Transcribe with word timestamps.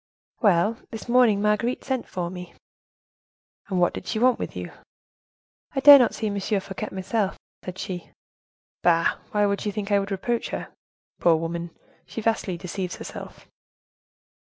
"Well, 0.41 0.77
this 0.89 1.07
morning 1.07 1.43
Marguerite 1.43 1.83
sent 1.83 2.07
for 2.07 2.31
me." 2.31 2.55
"And 3.67 3.79
what 3.79 3.93
did 3.93 4.07
she 4.07 4.17
want 4.17 4.39
with 4.39 4.55
you?" 4.55 4.71
"'I 5.75 5.79
dare 5.81 5.99
not 5.99 6.15
see 6.15 6.25
M. 6.25 6.39
Fouquet 6.39 6.87
myself,' 6.91 7.37
said 7.63 7.77
she." 7.77 8.09
"Bah! 8.81 9.19
why 9.29 9.45
should 9.47 9.61
she 9.61 9.69
think 9.69 9.91
I 9.91 9.99
would 9.99 10.09
reproach 10.09 10.49
her? 10.49 10.69
Poor 11.19 11.35
woman, 11.35 11.69
she 12.07 12.19
vastly 12.19 12.57
deceives 12.57 12.95
herself." 12.95 13.47